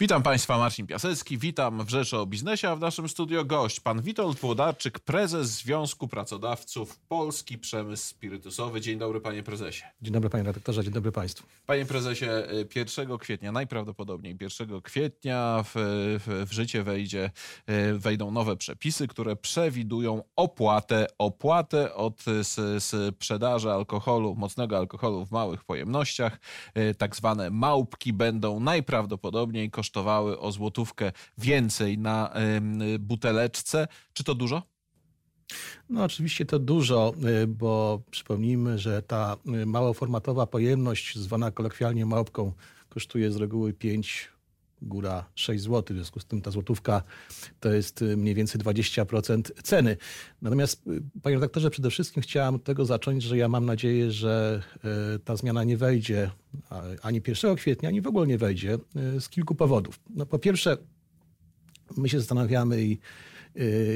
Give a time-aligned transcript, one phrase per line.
[0.00, 4.02] Witam Państwa, Marcin Piasecki, witam w Rzeszy o Biznesie, a w naszym studio gość, pan
[4.02, 8.80] Witold Włodarczyk, prezes Związku Pracodawców Polski Przemysł Spirytusowy.
[8.80, 9.84] Dzień dobry panie prezesie.
[10.02, 11.46] Dzień dobry panie redaktorze, dzień dobry państwu.
[11.66, 12.26] Panie prezesie,
[12.76, 15.72] 1 kwietnia, najprawdopodobniej 1 kwietnia w,
[16.26, 17.30] w, w życie wejdzie,
[17.94, 22.24] wejdą nowe przepisy, które przewidują opłatę, opłatę od
[22.78, 26.40] sprzedaży alkoholu, mocnego alkoholu w małych pojemnościach.
[26.98, 29.87] Tak zwane małpki będą najprawdopodobniej kosztowały
[30.40, 32.34] o złotówkę więcej na
[32.98, 33.88] buteleczce.
[34.12, 34.62] Czy to dużo?
[35.88, 42.52] No oczywiście to dużo, y, bo przypomnijmy, że ta y, małoformatowa pojemność, zwana kolokwialnie małpką,
[42.88, 44.28] kosztuje z reguły 5,
[44.82, 45.82] góra 6 zł.
[45.90, 47.02] W związku z tym ta złotówka
[47.60, 49.96] to jest y, mniej więcej 20% ceny.
[50.42, 50.82] Natomiast,
[51.22, 54.62] panie redaktorze, przede wszystkim chciałam od tego zacząć, że ja mam nadzieję, że
[55.24, 56.30] ta zmiana nie wejdzie
[57.02, 58.78] ani 1 kwietnia, ani w ogóle nie wejdzie
[59.20, 60.00] z kilku powodów.
[60.10, 60.76] No, po pierwsze,
[61.96, 62.98] my się zastanawiamy i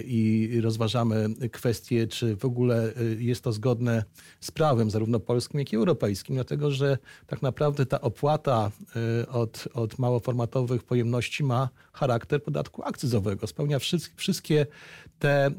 [0.05, 4.05] i rozważamy kwestię, czy w ogóle y, jest to zgodne
[4.41, 8.70] z prawem, zarówno polskim, jak i europejskim, dlatego że tak naprawdę ta opłata
[9.22, 13.47] y, od, od małoformatowych pojemności ma charakter podatku akcyzowego.
[13.47, 13.78] Spełnia
[14.17, 14.67] wszystkie
[15.19, 15.50] te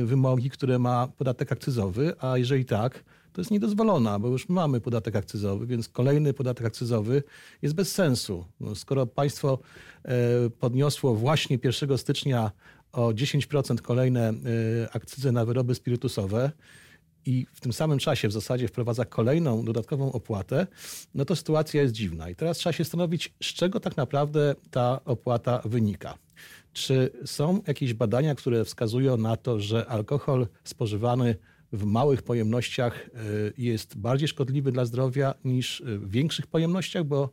[0.00, 4.80] y, wymogi, które ma podatek akcyzowy, a jeżeli tak, to jest niedozwolona, bo już mamy
[4.80, 7.22] podatek akcyzowy, więc kolejny podatek akcyzowy
[7.62, 8.44] jest bez sensu.
[8.60, 9.58] No, skoro państwo
[10.58, 12.50] podniosło właśnie 1 stycznia
[12.92, 14.34] o 10% kolejne y,
[14.92, 16.50] akcyzy na wyroby spirytusowe
[17.26, 20.66] i w tym samym czasie w zasadzie wprowadza kolejną dodatkową opłatę,
[21.14, 22.30] no to sytuacja jest dziwna.
[22.30, 26.18] I teraz trzeba się zastanowić, z czego tak naprawdę ta opłata wynika.
[26.72, 31.34] Czy są jakieś badania, które wskazują na to, że alkohol spożywany
[31.72, 37.30] w małych pojemnościach y, jest bardziej szkodliwy dla zdrowia niż w większych pojemnościach, bo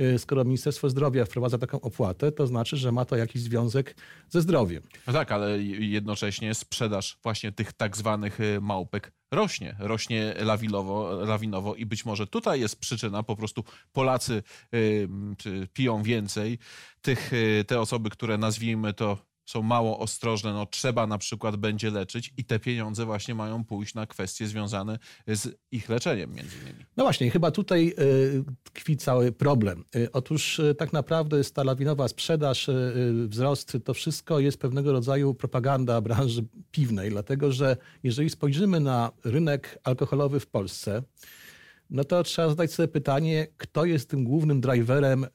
[0.00, 3.96] y, skoro Ministerstwo Zdrowia wprowadza taką opłatę, to znaczy, że ma to jakiś związek
[4.28, 4.82] ze zdrowiem.
[5.06, 11.74] No tak, ale jednocześnie sprzedaż właśnie tych tak zwanych y, małpek rośnie, rośnie lawinowo, lawinowo
[11.74, 14.42] i być może tutaj jest przyczyna, po prostu Polacy
[15.72, 16.58] piją więcej,
[17.02, 17.30] tych,
[17.66, 22.44] te osoby, które nazwijmy to są mało ostrożne, no trzeba na przykład będzie leczyć i
[22.44, 26.84] te pieniądze właśnie mają pójść na kwestie związane z ich leczeniem między innymi.
[26.96, 29.84] No właśnie, chyba tutaj y, tkwi cały problem.
[29.96, 32.70] Y, otóż y, tak naprawdę jest ta lawinowa sprzedaż,
[33.28, 39.78] wzrost, to wszystko jest pewnego rodzaju propaganda branży piwnej, dlatego że jeżeli spojrzymy na rynek
[39.84, 41.02] alkoholowy w Polsce,
[41.90, 45.26] no to trzeba zadać sobie pytanie, kto jest tym głównym driverem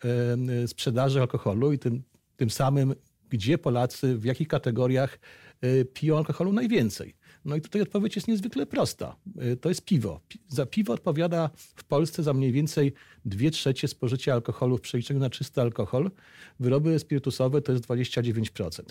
[0.68, 2.04] sprzedaży alkoholu i tym,
[2.36, 2.94] tym samym
[3.34, 5.20] gdzie Polacy, w jakich kategoriach
[5.64, 7.16] y, piją alkoholu najwięcej.
[7.46, 9.16] No i tutaj odpowiedź jest niezwykle prosta.
[9.42, 10.22] Y, to jest piwo.
[10.48, 12.94] Za piwo odpowiada w Polsce za mniej więcej
[13.26, 16.12] 2 trzecie spożycia alkoholu w przeliczeniu na czysty alkohol.
[16.60, 18.82] Wyroby spirytusowe to jest 29%.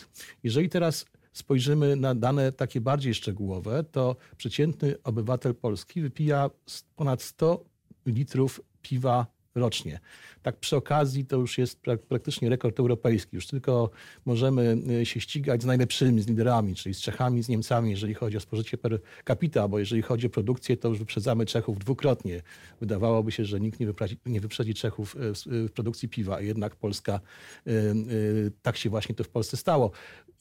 [0.43, 6.51] Jeżeli teraz spojrzymy na dane takie bardziej szczegółowe, to przeciętny obywatel Polski wypija
[6.97, 7.65] ponad 100
[8.07, 10.01] litrów piwa rocznie.
[10.43, 13.37] Tak przy okazji to już jest praktycznie rekord europejski.
[13.37, 13.91] Już tylko
[14.25, 18.37] możemy y, się ścigać z najlepszymi, z liderami, czyli z Czechami, z Niemcami, jeżeli chodzi
[18.37, 22.43] o spożycie per capita, bo jeżeli chodzi o produkcję, to już wyprzedzamy Czechów dwukrotnie.
[22.81, 26.41] Wydawałoby się, że nikt nie wyprzedzi, nie wyprzedzi Czechów y, w, w produkcji piwa, a
[26.41, 27.21] jednak Polska,
[27.67, 29.91] y, tak się właśnie to w Polsce stało.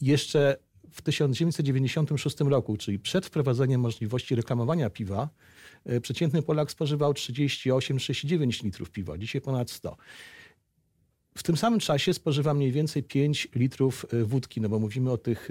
[0.02, 0.58] Jeszcze
[0.92, 5.30] w 1996 roku, czyli przed wprowadzeniem możliwości reklamowania piwa,
[6.02, 9.98] przeciętny Polak spożywał 38-39 litrów piwa, dzisiaj ponad 100.
[11.38, 15.18] W tym samym czasie spożywa mniej więcej 5 litrów e, wódki, no bo mówimy o
[15.18, 15.50] tych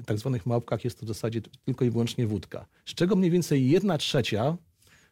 [0.00, 2.66] e, tak zwanych małpkach, jest to w zasadzie tylko i wyłącznie wódka.
[2.86, 4.56] Z czego mniej więcej 1 trzecia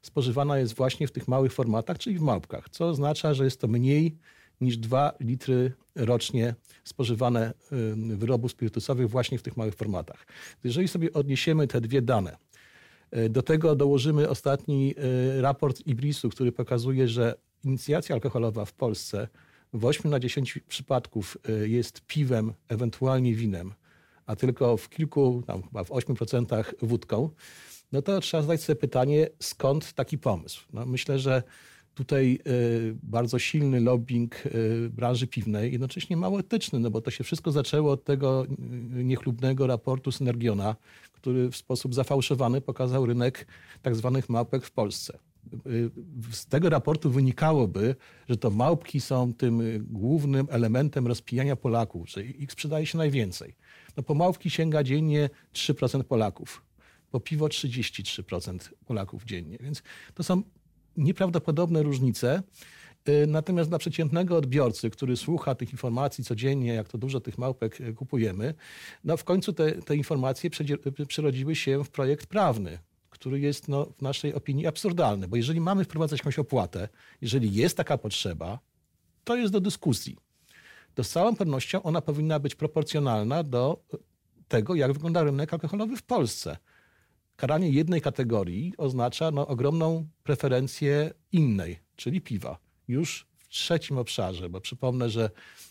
[0.02, 3.68] spożywana jest właśnie w tych małych formatach, czyli w małpkach, co oznacza, że jest to
[3.68, 4.18] mniej
[4.60, 6.54] niż 2 litry rocznie
[6.84, 7.52] spożywane
[7.94, 10.26] wyrobów spirytusowych właśnie w tych małych formatach.
[10.64, 12.36] Jeżeli sobie odniesiemy te dwie dane,
[13.30, 14.94] do tego dołożymy ostatni
[15.38, 19.28] y, raport Ibrisu, który pokazuje, że inicjacja alkoholowa w Polsce
[19.72, 23.74] w 8 na 10 przypadków y, jest piwem, ewentualnie winem,
[24.26, 27.30] a tylko w kilku, tam chyba w 8% wódką,
[27.92, 30.64] no to trzeba zadać sobie pytanie, skąd taki pomysł?
[30.72, 31.42] No myślę, że
[31.94, 32.50] tutaj e,
[33.02, 34.50] bardzo silny lobbying e,
[34.88, 38.46] branży piwnej, jednocześnie mało etyczny, no bo to się wszystko zaczęło od tego
[38.90, 40.76] niechlubnego raportu Synergiona,
[41.20, 43.46] który w sposób zafałszowany pokazał rynek
[43.82, 45.18] tak zwanych małpek w Polsce.
[45.54, 45.58] E,
[46.32, 47.96] z tego raportu wynikałoby,
[48.28, 53.54] że to małpki są tym głównym elementem rozpijania Polaków, że ich sprzedaje się najwięcej.
[53.96, 56.62] No po małpki sięga dziennie 3% Polaków
[57.10, 59.58] po piwo 33% Polaków dziennie.
[59.60, 59.82] Więc
[60.14, 60.42] to są
[60.96, 62.77] nieprawdopodobne różnice Y,
[63.26, 67.94] natomiast dla przeciętnego odbiorcy, który słucha tych informacji codziennie, jak to dużo tych małpek y,
[67.94, 68.54] kupujemy,
[69.04, 70.50] no w końcu te, te informacje
[71.08, 72.78] przerodziły się w projekt prawny,
[73.10, 75.28] który jest no, w naszej opinii absurdalny.
[75.28, 76.88] Bo jeżeli mamy wprowadzać jakąś opłatę,
[77.20, 78.58] jeżeli jest taka potrzeba,
[79.24, 80.16] to jest do dyskusji.
[80.94, 83.82] To z całą pewnością ona powinna być proporcjonalna do
[84.48, 86.56] tego, jak wygląda rynek alkoholowy w Polsce.
[87.36, 92.67] Karanie jednej kategorii oznacza no, ogromną preferencję innej, czyli piwa.
[92.88, 95.30] Już w trzecim obszarze, bo przypomnę, że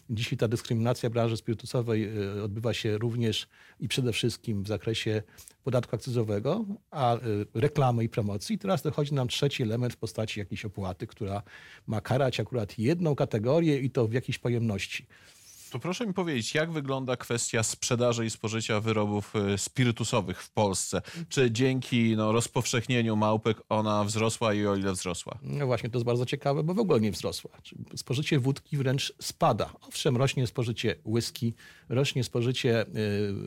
[0.10, 3.48] dzisiaj ta dyskryminacja branży spirytusowej y, odbywa się również
[3.80, 5.24] i przede wszystkim w zakresie
[5.64, 7.20] podatku akcyzowego, a y,
[7.54, 8.58] reklamy i promocji.
[8.58, 11.44] Teraz dochodzi nam trzeci element w postaci jakiejś opłaty, która
[11.88, 15.06] ma karać akurat jedną kategorię i to w jakiejś pojemności.
[15.72, 21.02] To proszę mi powiedzieć, jak wygląda kwestia sprzedaży i spożycia wyrobów y, spirytusowych w Polsce?
[21.30, 25.40] Czy dzięki no, rozpowszechnieniu małpek ona wzrosła i o ile wzrosła?
[25.42, 27.52] No właśnie, to jest bardzo ciekawe, bo w ogóle nie wzrosła.
[27.96, 29.70] Spożycie wódki wręcz spada.
[29.82, 31.54] Owszem, rośnie spożycie whisky,
[31.90, 32.88] rośnie spożycie y,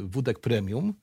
[0.04, 0.94] wódek premium,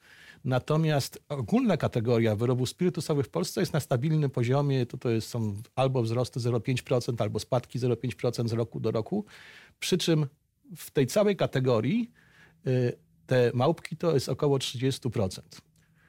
[0.45, 4.85] Natomiast ogólna kategoria wyrobów spirytusowych w Polsce jest na stabilnym poziomie.
[4.85, 9.25] To, to jest, są albo wzrosty 0,5%, albo spadki 0,5% z roku do roku.
[9.79, 10.25] Przy czym
[10.75, 12.11] w tej całej kategorii
[12.67, 12.97] y,
[13.27, 15.39] te małpki to jest około 30%.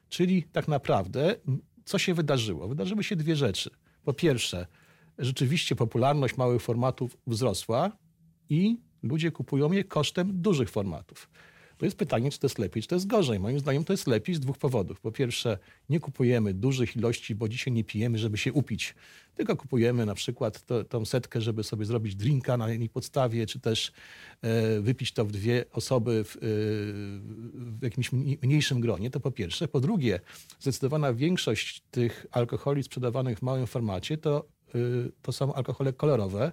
[0.09, 1.37] Czyli tak naprawdę,
[1.85, 2.69] co się wydarzyło?
[2.69, 3.71] Wydarzyły się dwie rzeczy.
[4.05, 4.67] Po pierwsze,
[5.19, 7.93] rzeczywiście popularność małych formatów wzrosła
[8.49, 11.31] i ludzie kupują je kosztem dużych formatów.
[11.79, 13.41] To jest pytanie, czy to jest lepiej, czy to jest gorzej.
[13.41, 15.01] Moim zdaniem to jest lepiej z dwóch powodów.
[15.01, 15.59] Po pierwsze,
[15.89, 18.95] nie kupujemy dużych ilości, bo dzisiaj nie pijemy, żeby się upić,
[19.35, 23.61] tylko kupujemy na przykład to, tą setkę, żeby sobie zrobić drinka na jej podstawie, czy
[23.61, 23.93] też
[24.43, 29.11] e, wypić to w dwie osoby w, e, w jakimś mniejszym gronie.
[29.11, 29.69] To po pierwsze.
[29.69, 30.21] Po drugie,
[30.61, 34.79] zdecydowana większość tych alkoholi sprzedawanych w małym formacie to, e,
[35.23, 36.53] to są alkohole kolorowe,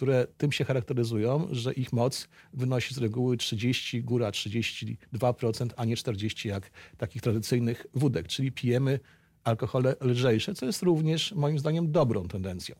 [0.00, 5.96] które tym się charakteryzują, że ich moc wynosi z reguły 30, góra 32%, a nie
[5.96, 8.28] 40% jak takich tradycyjnych wódek.
[8.28, 9.00] Czyli pijemy
[9.44, 12.76] alkohole lżejsze, co jest również moim zdaniem dobrą tendencją.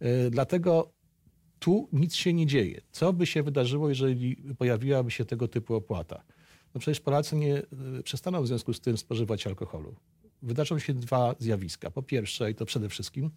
[0.00, 0.92] E, dlatego
[1.58, 2.80] tu nic się nie dzieje.
[2.92, 6.24] Co by się wydarzyło, jeżeli pojawiłaby się tego typu opłata?
[6.74, 7.64] No przecież Polacy nie e,
[8.04, 9.94] przestaną w związku z tym spożywać alkoholu.
[10.42, 11.90] Wydarzą się dwa zjawiska.
[11.90, 13.30] Po pierwsze, i to przede wszystkim,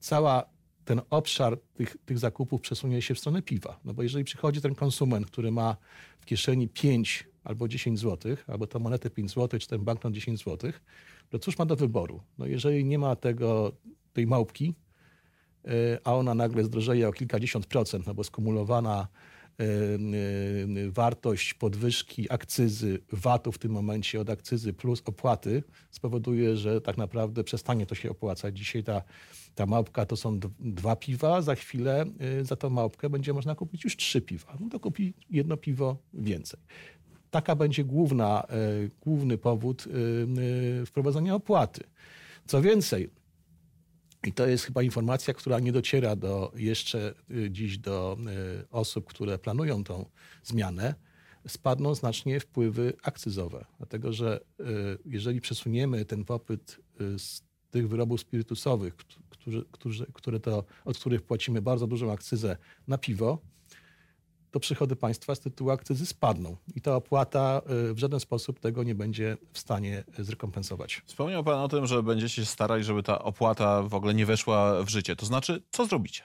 [0.00, 0.55] cała
[0.86, 3.80] ten obszar tych, tych zakupów przesunie się w stronę piwa.
[3.84, 5.76] No bo jeżeli przychodzi ten konsument, który ma
[6.20, 10.44] w kieszeni 5 albo 10 zł, albo tę monetę 5 zł, czy ten banknot 10
[10.44, 10.72] zł,
[11.28, 12.20] to cóż ma do wyboru?
[12.38, 13.72] No jeżeli nie ma tego,
[14.12, 14.74] tej małpki,
[15.64, 15.70] e,
[16.04, 19.08] a ona nagle zdrożeje o kilkadziesiąt procent, no bo skumulowana
[20.88, 27.44] wartość podwyżki akcyzy, VAT-u w tym momencie od akcyzy plus opłaty spowoduje, że tak naprawdę
[27.44, 28.58] przestanie to się opłacać.
[28.58, 29.02] Dzisiaj ta
[29.56, 32.04] ta małpka to są dwa piwa, za chwilę
[32.40, 34.56] y, za tą małpkę będzie można kupić już trzy piwa.
[34.60, 36.60] No to kupi jedno piwo więcej.
[37.30, 38.46] Taka będzie główna,
[38.84, 39.86] y, główny powód
[40.82, 41.84] y, wprowadzenia opłaty.
[42.46, 43.10] Co więcej,
[44.26, 47.14] i to jest chyba informacja, która nie dociera do, jeszcze
[47.50, 48.18] dziś do
[48.70, 50.04] osób, które planują tą
[50.42, 50.94] zmianę,
[51.48, 53.64] spadną znacznie wpływy akcyzowe.
[53.78, 54.40] Dlatego, że
[55.04, 56.80] jeżeli przesuniemy ten popyt
[57.18, 58.96] z tych wyrobów spirytusowych,
[59.28, 62.56] którzy, którzy, które to, od których płacimy bardzo dużą akcyzę
[62.88, 63.38] na piwo,
[64.56, 68.82] to przychody państwa z tytułu akcyzy spadną i ta opłata y, w żaden sposób tego
[68.82, 71.02] nie będzie w stanie zrekompensować.
[71.06, 74.84] Wspomniał Pan o tym, że będziecie się starać, żeby ta opłata w ogóle nie weszła
[74.84, 75.16] w życie.
[75.16, 76.22] To znaczy, co zrobicie?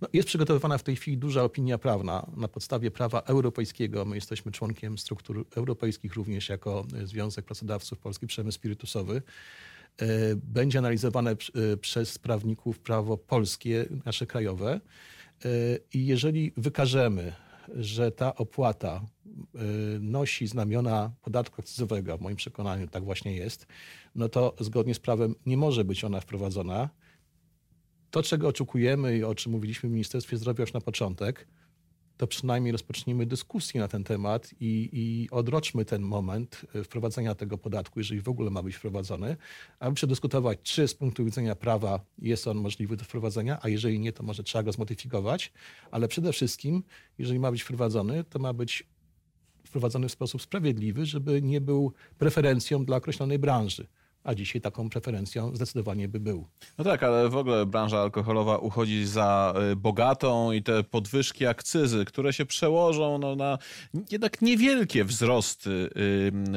[0.00, 4.04] No, jest przygotowywana w tej chwili duża opinia prawna na podstawie prawa europejskiego.
[4.04, 9.22] My jesteśmy członkiem struktur europejskich również jako Związek Pracodawców Polski Przemysł Spirytusowy.
[10.00, 10.06] E,
[10.36, 11.36] będzie analizowane
[11.80, 14.80] przez prawników prawo polskie, nasze krajowe.
[15.94, 17.32] I jeżeli wykażemy,
[17.74, 19.06] że ta opłata
[20.00, 23.66] nosi znamiona podatku akcyzowego, w moim przekonaniu tak właśnie jest,
[24.14, 26.88] no to zgodnie z prawem nie może być ona wprowadzona.
[28.10, 31.48] To, czego oczekujemy i o czym mówiliśmy w Ministerstwie Zdrowia już na początek,
[32.18, 37.58] to przynajmniej rozpocznijmy dyskusję na ten temat i, i odroczmy ten moment e, wprowadzenia tego
[37.58, 39.36] podatku, jeżeli w ogóle ma być wprowadzony,
[39.80, 44.12] aby przedyskutować, czy z punktu widzenia prawa jest on możliwy do wprowadzenia, a jeżeli nie,
[44.12, 45.52] to może trzeba go zmodyfikować,
[45.90, 46.82] ale przede wszystkim,
[47.18, 48.86] jeżeli ma być wprowadzony, to ma być
[49.66, 53.86] wprowadzony w sposób sprawiedliwy, żeby nie był preferencją dla określonej branży
[54.24, 56.48] a dzisiaj taką preferencją zdecydowanie by był.
[56.78, 62.04] No tak, ale w ogóle branża alkoholowa uchodzi za y, bogatą i te podwyżki akcyzy,
[62.04, 63.58] które się przełożą no, na
[64.10, 65.90] jednak niewielkie wzrosty,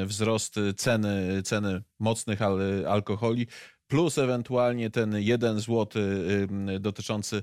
[0.06, 2.42] wzrosty ceny, ceny mocnych
[2.86, 3.46] alkoholi,
[3.92, 6.26] plus ewentualnie ten jeden złoty
[6.80, 7.42] dotyczący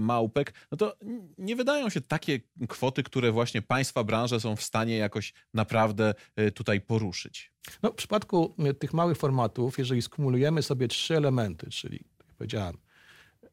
[0.00, 0.96] małpek, no to
[1.38, 6.14] nie wydają się takie kwoty, które właśnie państwa branże są w stanie jakoś naprawdę
[6.54, 7.52] tutaj poruszyć.
[7.82, 12.78] No, w przypadku tych małych formatów, jeżeli skumulujemy sobie trzy elementy, czyli, tak jak powiedziałem,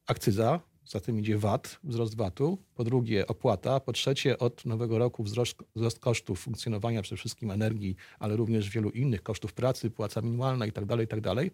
[0.08, 5.24] akcyza, za tym idzie VAT, wzrost VAT-u, po drugie opłata, po trzecie od nowego roku
[5.24, 10.66] wzrost, wzrost kosztów funkcjonowania przede wszystkim energii, ale również wielu innych kosztów pracy, płaca minimalna
[10.66, 11.36] itd., tak itd.
[11.36, 11.46] Tak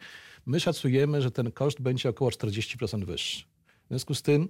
[0.46, 3.46] My szacujemy, że ten koszt będzie około 40% wyższy.
[3.86, 4.50] W związku z tym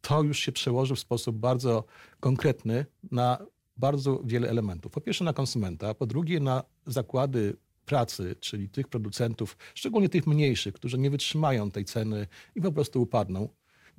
[0.00, 1.84] to już się przełoży w sposób bardzo
[2.20, 3.38] konkretny na
[3.76, 4.92] bardzo wiele elementów.
[4.92, 10.74] Po pierwsze na konsumenta, po drugie na zakłady pracy, czyli tych producentów, szczególnie tych mniejszych,
[10.74, 13.48] którzy nie wytrzymają tej ceny i po prostu upadną.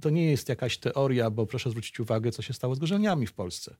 [0.02, 3.34] To nie jest jakaś teoria, bo proszę zwrócić uwagę, co się stało z gorzelniami w
[3.34, 3.76] Polsce.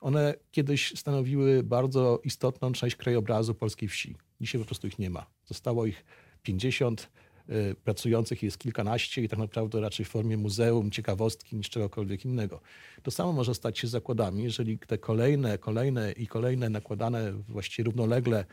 [0.00, 4.16] One kiedyś stanowiły bardzo istotną część krajobrazu polskiej wsi.
[4.40, 5.26] Dzisiaj po prostu ich nie ma.
[5.44, 6.04] Zostało ich
[6.42, 7.10] 50,
[7.48, 12.60] y, pracujących jest kilkanaście i tak naprawdę raczej w formie muzeum, ciekawostki niż czegokolwiek innego.
[13.02, 17.84] To samo może stać się z zakładami, jeżeli te kolejne, kolejne i kolejne nakładane właściwie
[17.84, 18.44] równolegle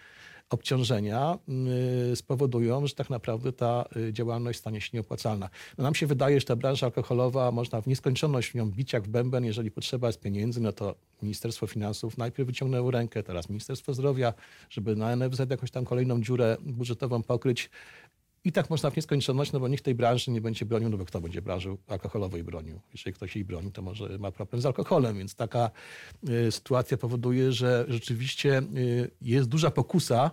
[0.49, 1.37] obciążenia
[2.11, 5.49] y, spowodują, że tak naprawdę ta y, działalność stanie się nieopłacalna.
[5.77, 9.03] No nam się wydaje, że ta branża alkoholowa, można w nieskończoność w nią bić jak
[9.03, 13.93] w bęben, jeżeli potrzeba jest pieniędzy, no to Ministerstwo Finansów najpierw wyciągnęło rękę, teraz Ministerstwo
[13.93, 14.33] Zdrowia,
[14.69, 17.69] żeby na NFZ jakąś tam kolejną dziurę budżetową pokryć.
[18.45, 21.05] I tak można w nieskończoność, no bo nikt tej branży nie będzie bronił, no bo
[21.05, 22.79] kto będzie branży alkoholowej bronił?
[22.91, 25.71] Jeżeli ktoś jej broni, to może ma problem z alkoholem, więc taka
[26.29, 30.31] y, sytuacja powoduje, że rzeczywiście y, jest duża pokusa,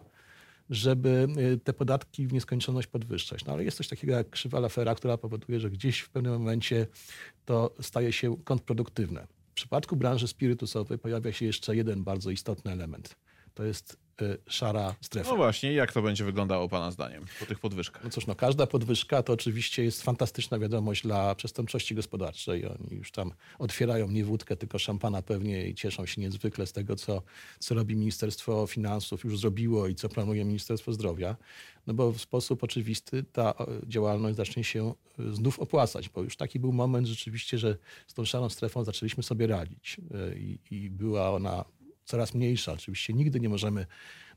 [0.70, 3.44] żeby y, te podatki w nieskończoność podwyższać.
[3.44, 6.86] No ale jest coś takiego jak krzywa Lafera, która powoduje, że gdzieś w pewnym momencie
[7.44, 9.26] to staje się kontrproduktywne.
[9.50, 13.16] W przypadku branży spirytusowej pojawia się jeszcze jeden bardzo istotny element.
[13.54, 13.96] To jest
[14.46, 15.30] szara strefa.
[15.30, 18.04] No właśnie, jak to będzie wyglądało Pana zdaniem po tych podwyżkach?
[18.04, 22.66] No cóż, no każda podwyżka to oczywiście jest fantastyczna wiadomość dla przestępczości gospodarczej.
[22.66, 26.96] Oni już tam otwierają nie wódkę, tylko szampana pewnie i cieszą się niezwykle z tego,
[26.96, 27.22] co,
[27.58, 31.36] co robi Ministerstwo Finansów, już zrobiło i co planuje Ministerstwo Zdrowia.
[31.86, 33.54] No bo w sposób oczywisty ta
[33.86, 37.76] działalność zacznie się y, znów opłacać, bo już taki był moment rzeczywiście, że
[38.06, 41.64] z tą szarą strefą zaczęliśmy sobie radzić y, i, i była ona
[42.12, 42.72] coraz mniejsza.
[42.72, 43.86] Oczywiście nigdy nie możemy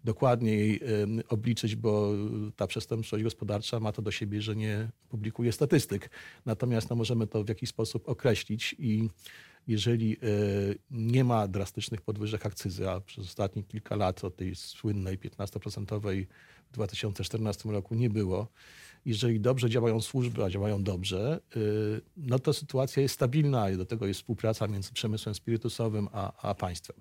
[0.04, 0.82] dokładnie jej
[1.30, 2.12] obliczyć, bo
[2.56, 6.10] ta przestępczość gospodarcza ma to do siebie, że nie publikuje statystyk.
[6.46, 9.10] Natomiast no, możemy to w jakiś sposób określić i
[9.68, 10.18] jeżeli e,
[10.92, 16.26] nie ma drastycznych podwyżek akcyzy, a przez ostatnie kilka lat od tej słynnej 15%
[16.70, 18.48] w 2014 roku nie było,
[19.06, 23.86] jeżeli dobrze działają służby, a działają dobrze, y, no to sytuacja jest stabilna i do
[23.86, 26.96] tego jest współpraca między przemysłem spirytusowym a, a państwem.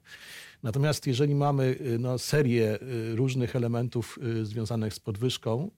[0.63, 5.71] Natomiast jeżeli mamy y, no, serię y, różnych elementów związanych z podwyżką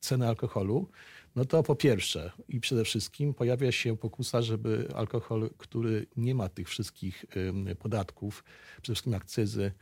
[0.00, 0.88] ceny alkoholu,
[1.36, 6.48] no to po pierwsze i przede wszystkim pojawia się pokusa, żeby alkohol, który nie ma
[6.48, 7.24] tych wszystkich
[7.78, 8.44] podatków,
[8.82, 9.72] przede wszystkim akcyzy,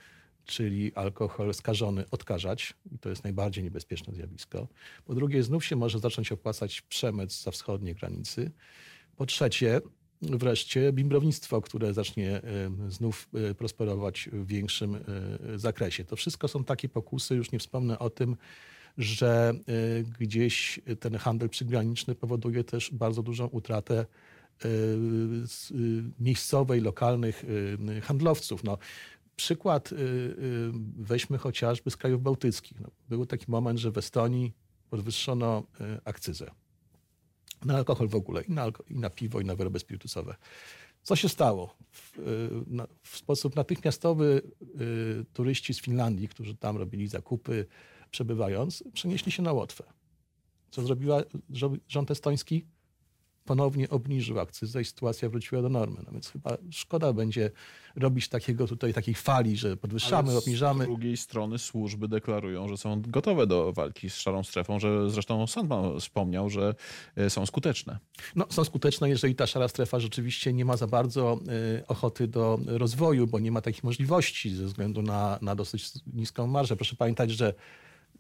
[0.44, 2.74] czyli alkohol skażony, odkażać.
[2.92, 4.68] I to jest najbardziej niebezpieczne zjawisko.
[5.04, 8.50] Po drugie, znów się może zacząć opłacać przemyt za wschodniej granicy.
[9.16, 9.80] Po trzecie,
[10.22, 12.40] wreszcie bimbrownictwo, które zacznie
[12.88, 15.00] znów e, prosperować w większym e,
[15.58, 16.04] zakresie.
[16.04, 18.36] To wszystko są takie pokusy, już nie wspomnę o tym,
[18.98, 24.06] że e, gdzieś ten handel przygraniczny powoduje też bardzo dużą utratę
[26.20, 27.44] miejscowej, lokalnych
[28.02, 28.64] handlowców.
[28.64, 28.78] No,
[29.40, 32.80] przykład y, y, weźmy chociażby z krajów bałtyckich.
[32.80, 34.54] No, był taki moment, że w Estonii
[34.90, 36.50] podwyższono y, akcyzę
[37.64, 40.36] na alkohol w ogóle, i na, i na piwo, i na wyroby spirytusowe.
[41.02, 41.76] Co się stało?
[41.90, 42.18] W,
[43.02, 44.42] w sposób natychmiastowy
[45.32, 47.66] turyści z Finlandii, którzy tam robili zakupy,
[48.10, 49.84] przebywając, przenieśli się na Łotwę.
[50.70, 51.22] Co zrobiła
[51.88, 52.66] rząd estoński?
[53.44, 56.00] Ponownie obniżył akcyzę i sytuacja wróciła do normy.
[56.06, 57.50] No więc chyba szkoda będzie
[57.96, 60.84] robić takiego tutaj takiej fali, że podwyższamy, Ale obniżamy.
[60.84, 65.44] Z drugiej strony służby deklarują, że są gotowe do walki z szarą strefą, że zresztą
[65.68, 66.74] pan wspomniał, że
[67.16, 67.98] e, są skuteczne.
[68.36, 71.40] No, są skuteczne, jeżeli ta szara strefa rzeczywiście nie ma za bardzo
[71.78, 76.46] y, ochoty do rozwoju, bo nie ma takich możliwości ze względu na, na dosyć niską
[76.46, 76.76] marżę.
[76.76, 77.54] Proszę pamiętać, że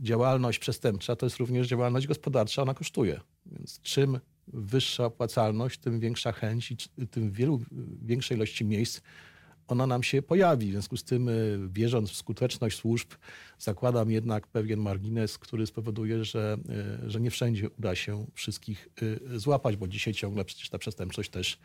[0.00, 3.20] działalność przestępcza to jest również działalność gospodarcza, ona kosztuje.
[3.46, 4.20] Więc czym
[4.52, 6.76] wyższa opłacalność, tym większa chęć i
[7.10, 7.60] tym wielu,
[8.02, 9.00] większej ilości miejsc
[9.70, 10.68] ona nam się pojawi.
[10.68, 13.08] W związku z tym, y, wierząc w skuteczność służb,
[13.58, 16.58] zakładam jednak pewien margines, który spowoduje, że,
[17.04, 21.30] y, że nie wszędzie uda się wszystkich y, złapać, bo dzisiaj ciągle przecież ta przestępczość
[21.30, 21.58] też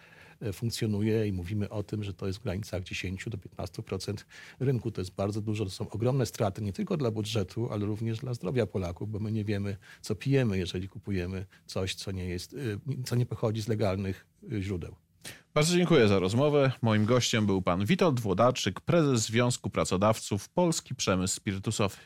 [0.54, 4.26] funkcjonuje i mówimy o tym, że to jest w granicach 10 do 15%
[4.60, 4.92] rynku.
[4.92, 8.34] To jest bardzo dużo, to są ogromne straty nie tylko dla budżetu, ale również dla
[8.34, 12.56] zdrowia Polaków, bo my nie wiemy, co pijemy, jeżeli kupujemy coś, co nie, jest,
[13.06, 14.26] co nie pochodzi z legalnych
[14.60, 14.96] źródeł.
[15.54, 16.72] Bardzo dziękuję za rozmowę.
[16.82, 21.98] Moim gościem był pan Witold Włodarczyk, prezes Związku Pracodawców Polski Przemysł Spirytusowy.